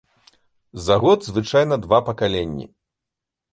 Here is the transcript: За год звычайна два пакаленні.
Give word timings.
За 0.87 0.95
год 1.03 1.19
звычайна 1.29 1.75
два 1.85 1.99
пакаленні. 2.11 2.65